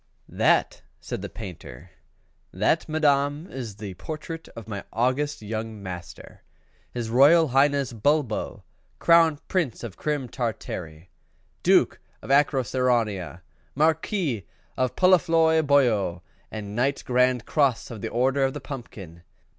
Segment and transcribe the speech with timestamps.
[0.29, 1.91] "That," said the Painter,
[2.51, 6.41] "that, madam, is the portrait of my august young master,
[6.91, 8.63] his Royal Highness Bulbo,
[8.97, 11.11] Crown Prince of Crim Tartary,
[11.61, 13.41] Duke of Acroceraunia,
[13.75, 19.21] Marquis of Poluphloisboio, and Knight Grand Cross of the Order of the Pumpkin.